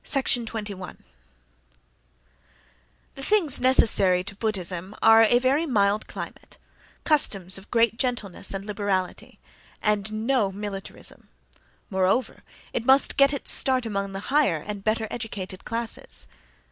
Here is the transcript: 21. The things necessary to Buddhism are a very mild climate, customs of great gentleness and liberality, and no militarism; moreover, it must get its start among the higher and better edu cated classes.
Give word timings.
21. 0.03 1.03
The 3.13 3.21
things 3.21 3.61
necessary 3.61 4.23
to 4.23 4.33
Buddhism 4.35 4.95
are 5.03 5.21
a 5.21 5.37
very 5.37 5.67
mild 5.67 6.07
climate, 6.07 6.57
customs 7.03 7.59
of 7.59 7.69
great 7.69 7.99
gentleness 7.99 8.51
and 8.51 8.65
liberality, 8.65 9.37
and 9.79 10.25
no 10.25 10.51
militarism; 10.51 11.29
moreover, 11.91 12.41
it 12.73 12.83
must 12.83 13.15
get 13.15 13.31
its 13.31 13.51
start 13.51 13.85
among 13.85 14.13
the 14.13 14.19
higher 14.33 14.63
and 14.65 14.83
better 14.83 15.07
edu 15.09 15.29
cated 15.29 15.65
classes. 15.65 16.25